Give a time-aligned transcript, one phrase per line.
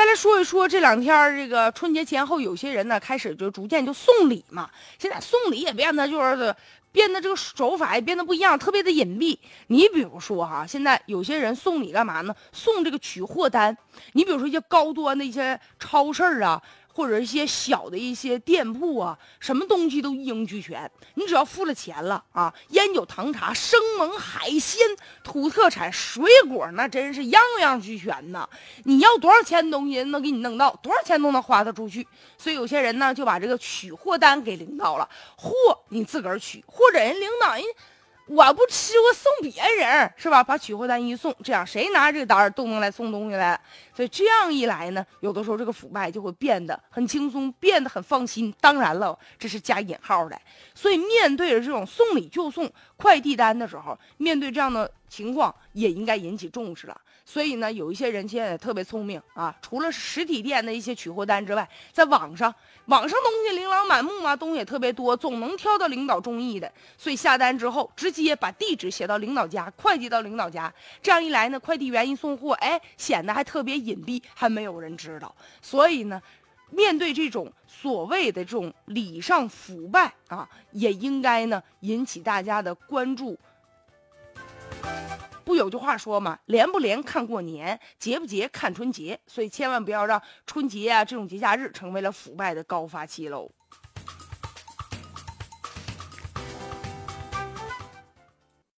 [0.00, 4.70] 再来说一说这两天这个春节前后，有些人呢开始就逐渐就送礼嘛。
[4.98, 6.56] 现在送礼也变得就是
[6.90, 9.36] 变得这个手法也变得不一样，特别的隐蔽。
[9.66, 12.34] 你比如说哈，现在有些人送礼干嘛呢？
[12.50, 13.76] 送这个取货单。
[14.14, 16.62] 你比如说一些高端的一些超市啊。
[16.92, 20.90] 或者一些小的一些店铺啊，什么东西都一应俱全。
[21.14, 24.78] 你只要付了钱了啊，烟酒糖茶、生猛海鲜、
[25.22, 28.48] 土特产、水果，那真是样样俱全呐。
[28.84, 32.06] 你要多少钱的东西，能给你弄到，多少钱都能花得出去。
[32.36, 35.52] 所以有些人呢，就把这个取货单给领导了，货
[35.88, 37.64] 你自个儿取，或者人领导人。
[38.30, 40.44] 我不吃，我送别人是吧？
[40.44, 43.60] 把取货单一送，这样谁拿这个单都能来送东西来。
[43.92, 48.54] 所以这样一来呢，有的时候这个腐败就会变得很轻松，变得很放心。
[48.60, 50.40] 当然了，这是加引号的。
[50.76, 56.98] 所以面对着这种送礼就送快递单的时候，面对这样的情况，也应该引起重视了。
[57.26, 62.52] 所以呢，有一些人现在特别聪明啊，除了实体店的一些取货单之外，在网上，
[62.86, 66.72] 网上东西琳琅满目嘛，东西也特别多，总能挑到领导中意的。
[66.96, 70.72] 所以下单之后，直接把地址写到领导家，快递到领导家。
[71.02, 75.34] 这样一来呢，快递员一送货，哎，显得还特别隐蔽，还没有人知道。
[75.60, 76.20] 所以呢，
[76.70, 83.38] 面对这种所谓的这种礼尚腐败啊，也应该呢引起大家的关注。
[85.44, 93.50] 不有句话说嘛，连不连看过年，节不节看春节，所以千万不要让春节啊这种节假日成为了腐败的高发期喽。